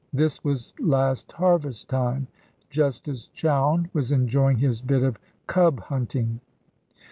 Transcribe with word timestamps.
This 0.11 0.43
was 0.43 0.73
last 0.79 1.31
harvest 1.33 1.87
time, 1.87 2.25
just 2.71 3.07
as 3.07 3.27
Chowne 3.35 3.87
was 3.93 4.11
enjoying 4.11 4.57
his 4.57 4.81
bit 4.81 5.03
of 5.03 5.19
cub 5.45 5.79
hunting. 5.79 6.41